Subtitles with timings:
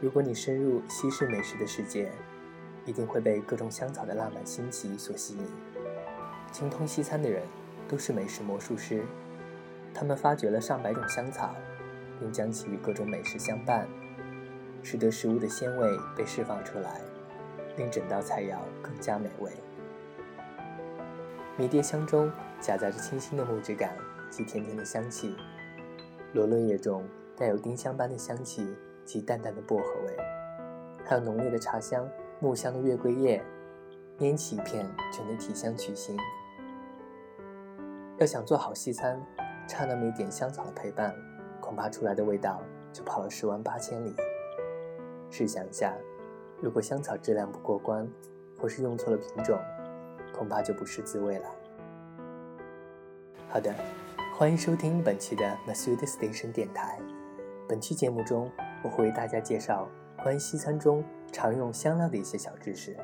[0.00, 2.12] 如果你深入西式美食的世界，
[2.84, 5.44] 一定会被各种香草的浪漫新奇所吸引。
[6.52, 7.42] 精通西餐的人
[7.88, 9.02] 都是美食魔术师，
[9.92, 11.52] 他们发掘了上百种香草，
[12.20, 13.88] 并将其与各种美食相伴，
[14.84, 17.00] 使得食物的鲜味被释放出来，
[17.76, 19.50] 令整道菜肴更加美味。
[21.56, 22.30] 迷迭香中
[22.60, 23.96] 夹杂着清新的木质感
[24.30, 25.34] 及甜甜的香气，
[26.34, 27.04] 罗勒叶中
[27.36, 28.76] 带有丁香般的香气。
[29.08, 30.14] 及淡淡的薄荷味，
[31.02, 32.06] 还有浓烈的茶香、
[32.40, 33.42] 木香的月桂叶，
[34.18, 36.14] 拈起一片就能提香去腥。
[38.18, 39.18] 要想做好西餐，
[39.66, 41.16] 差那么一点香草的陪伴，
[41.58, 42.60] 恐怕出来的味道
[42.92, 44.14] 就跑了十万八千里。
[45.30, 45.94] 试想一下，
[46.60, 48.06] 如果香草质量不过关，
[48.60, 49.58] 或是用错了品种，
[50.34, 51.48] 恐怕就不是滋味了。
[53.48, 53.74] 好的，
[54.36, 56.98] 欢迎收听本期的 m a s u d Station 电台。
[57.66, 58.50] 本期节目中。
[58.82, 59.88] 我会为大家介绍
[60.22, 62.96] 关于西餐中常用香料的一些小知识。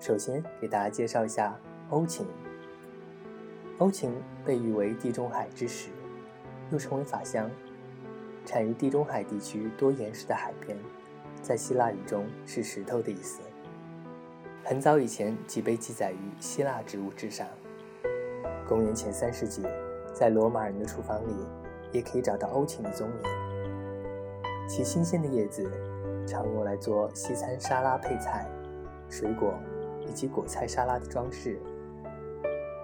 [0.00, 1.58] 首先，给大家介绍一下
[1.90, 2.26] 欧芹。
[3.78, 4.12] 欧芹
[4.44, 5.90] 被誉为地中海之石，
[6.70, 7.50] 又称为法香，
[8.44, 10.78] 产于地中海地区多岩石的海边，
[11.42, 13.40] 在希腊语中是石头的意思。
[14.62, 17.46] 很早以前即被记载于希腊植物志上。
[18.66, 19.62] 公元前三世纪，
[20.14, 21.34] 在罗马人的厨房里
[21.92, 23.53] 也可以找到欧芹的踪影。
[24.66, 25.70] 其新鲜的叶子
[26.26, 28.46] 常用来做西餐沙拉配菜、
[29.08, 29.54] 水果
[30.06, 31.58] 以及果菜沙拉的装饰，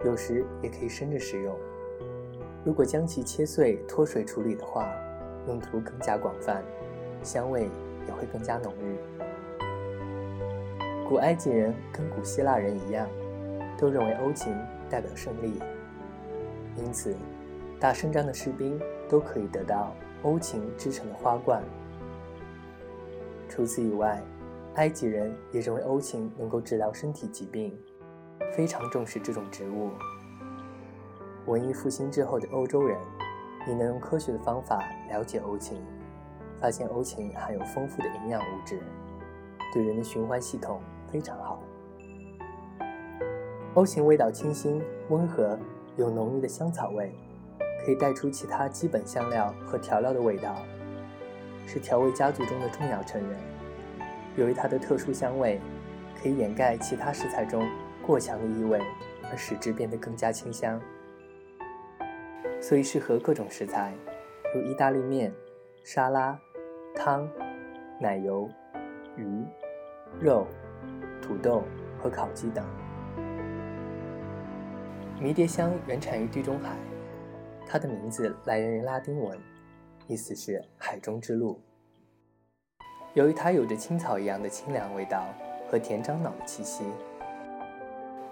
[0.05, 1.57] 有时也可以生着食用。
[2.65, 4.87] 如果将其切碎脱水处理的话，
[5.47, 6.63] 用途更加广泛，
[7.23, 7.71] 香味
[8.07, 8.97] 也会更加浓郁。
[11.09, 13.09] 古埃及人跟古希腊人一样，
[13.79, 14.55] 都认为欧芹
[14.91, 15.59] 代表胜利，
[16.77, 17.17] 因此
[17.81, 19.93] 打胜仗的士兵都可以得到。
[20.23, 21.63] 欧芹制成的花冠。
[23.49, 24.23] 除此以外，
[24.75, 27.77] 埃及人也认为欧芹能够治疗身体疾病，
[28.53, 29.91] 非常重视这种植物。
[31.47, 32.97] 文艺复兴之后的欧洲人
[33.67, 35.81] 也能用科学的方法了解欧芹，
[36.61, 38.81] 发现欧芹含有丰富的营养物质，
[39.73, 40.81] 对人的循环系统
[41.11, 41.61] 非常好。
[43.75, 45.59] 欧芹味道清新温和，
[45.97, 47.15] 有浓郁的香草味。
[47.91, 50.63] 可以带出其他基本香料和调料的味道，
[51.67, 53.41] 是调味家族中的重要成员。
[54.37, 55.61] 由于它的特殊香味，
[56.23, 57.69] 可以掩盖其他食材中
[58.07, 58.81] 过强的异味，
[59.29, 60.81] 而使之变得更加清香。
[62.61, 63.93] 所以适合各种食材，
[64.55, 65.35] 如意大利面、
[65.83, 66.39] 沙拉、
[66.95, 67.29] 汤、
[67.99, 68.49] 奶油、
[69.17, 69.45] 鱼、
[70.21, 70.47] 肉、
[71.21, 71.65] 土豆
[71.99, 72.65] 和烤鸡等。
[75.21, 76.77] 迷迭香原产于地中海。
[77.73, 79.39] 它的名字来源于拉丁文，
[80.09, 81.61] 意思是“海中之路”。
[83.15, 85.25] 由于它有着青草一样的清凉味道
[85.71, 86.83] 和甜樟脑的气息，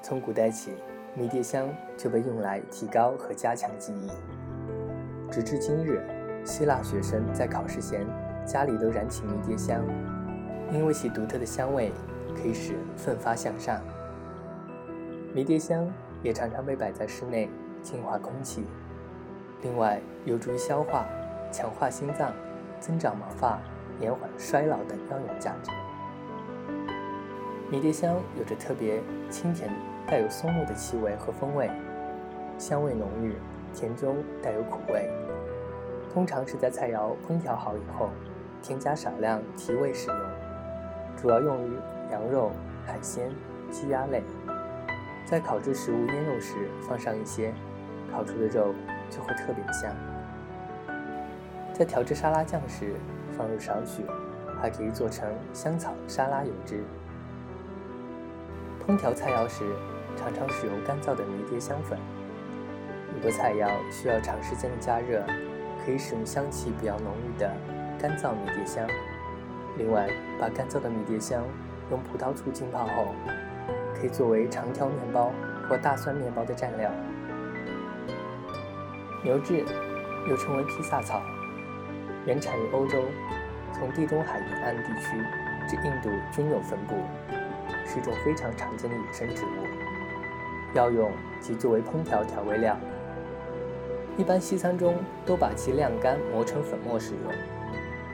[0.02, 0.72] 从古代起，
[1.14, 4.10] 迷迭香就被用来提高和加强记忆。
[5.30, 6.02] 直至今日，
[6.44, 8.04] 希腊学生在考试前
[8.44, 9.84] 家里都燃起迷迭香，
[10.72, 11.92] 因为其独特的香味
[12.34, 13.80] 可以使人奋发向上。
[15.32, 15.88] 迷迭香
[16.24, 17.48] 也常常被摆在室内，
[17.84, 18.64] 净化空气。
[19.62, 21.04] 另外，有助于消化、
[21.50, 22.32] 强化心脏、
[22.78, 23.58] 增长毛发、
[24.00, 25.72] 延缓衰老等药用价值。
[27.70, 29.68] 迷迭香有着特别清甜、
[30.06, 31.68] 带有松木的气味和风味，
[32.56, 33.34] 香味浓郁，
[33.74, 35.10] 甜中带有苦味。
[36.14, 38.10] 通常是在菜肴烹调好以后，
[38.62, 40.18] 添加少量提味使用，
[41.16, 41.76] 主要用于
[42.10, 42.52] 羊肉、
[42.86, 43.30] 海鲜、
[43.70, 44.22] 鸡鸭类。
[45.26, 46.54] 在烤制食物腌肉时，
[46.88, 47.52] 放上一些，
[48.10, 48.72] 烤出的肉。
[49.10, 49.94] 就会特别香。
[51.72, 52.94] 在调制沙拉酱时，
[53.36, 54.02] 放入少许，
[54.60, 56.82] 还可以做成香草沙拉油脂。
[58.84, 59.64] 烹调菜肴时，
[60.16, 61.98] 常常使用干燥的迷迭香粉。
[63.14, 65.22] 如果菜肴需要长时间的加热，
[65.84, 67.50] 可以使用香气比较浓郁的
[67.98, 68.86] 干燥迷迭香。
[69.76, 70.08] 另外，
[70.40, 71.44] 把干燥的迷迭香
[71.90, 73.14] 用葡萄醋浸泡后，
[73.94, 75.32] 可以作为长条面包
[75.68, 76.90] 或大蒜面包的蘸料。
[79.24, 79.64] 牛至
[80.28, 81.20] 又称为披萨草，
[82.24, 83.02] 原产于欧洲，
[83.72, 85.16] 从地中海沿岸地区
[85.68, 86.94] 至印度均有分布，
[87.84, 89.66] 是种非常常见的野生植物。
[90.74, 91.10] 药用
[91.40, 92.76] 及作为烹调调味料，
[94.16, 94.94] 一般西餐中
[95.26, 97.32] 都把其晾干磨成粉末使用，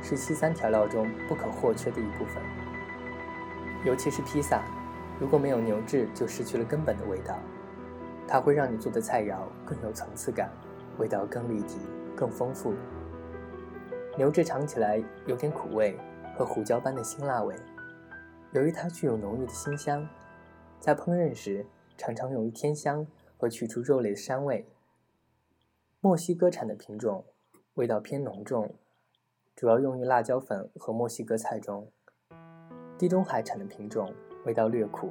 [0.03, 2.43] 是西餐调料中不可或缺的一部分。
[3.85, 4.62] 尤其是披萨，
[5.21, 7.39] 如果没有牛至，就失去了根本的味道。
[8.27, 9.37] 它会让你做的菜肴
[9.67, 10.49] 更有层次感。
[10.99, 11.79] 味道更立体、
[12.17, 12.75] 更丰富。
[14.17, 15.99] 牛至尝起来有点苦味
[16.37, 17.55] 和胡椒般的辛辣味。
[18.52, 20.08] 由于它具有浓郁的辛香，
[20.79, 23.05] 在烹饪时常常用于添香
[23.37, 24.67] 和去除肉类的膻味。
[26.00, 27.25] 墨西哥产的品种
[27.75, 28.75] 味道偏浓重，
[29.56, 31.91] 主要用于辣椒粉和墨西哥菜中。
[32.96, 34.14] 地中海产的品种
[34.44, 35.11] 味道略苦，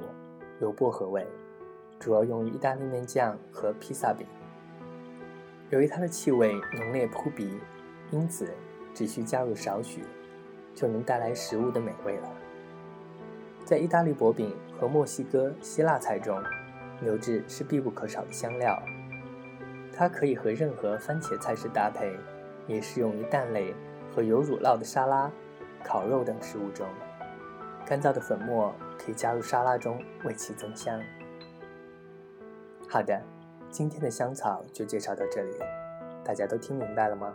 [0.60, 1.26] 有薄荷味，
[2.00, 4.26] 主要用于意大利面酱和披萨饼。
[5.70, 7.58] 由于它的气味浓烈扑鼻，
[8.10, 8.48] 因此
[8.92, 10.04] 只需加入少许，
[10.74, 12.28] 就能带来食物的美味了。
[13.64, 16.38] 在意大利薄饼和墨西哥希腊菜中，
[17.00, 18.80] 牛至是必不可少的香料。
[19.96, 22.12] 它可以和任何番茄菜式搭配，
[22.66, 23.74] 也适用于蛋类
[24.14, 25.30] 和有乳酪的沙拉、
[25.82, 26.86] 烤肉等食物中。
[27.86, 31.00] 干燥的粉末可以加入沙拉中，为其增香。
[32.88, 33.22] 好的，
[33.74, 35.58] 今天的香草就介绍到这里，
[36.24, 37.34] 大家都听明白了吗？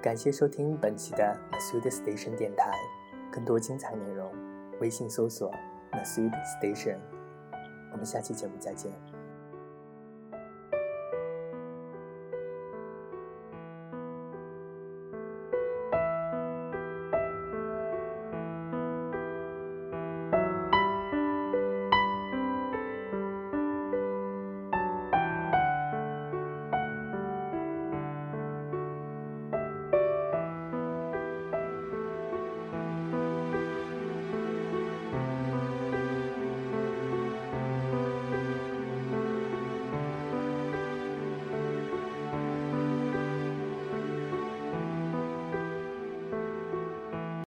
[0.00, 2.70] 感谢收听本期的 Masud Station 电台，
[3.32, 4.32] 更多精彩内容。
[4.80, 5.50] 微信搜索
[5.90, 6.30] Masud
[6.62, 6.98] Station，
[7.90, 8.92] 我们下期节目再见。